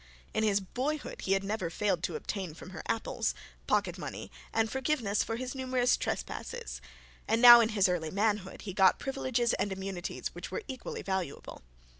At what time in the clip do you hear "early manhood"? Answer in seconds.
7.87-8.63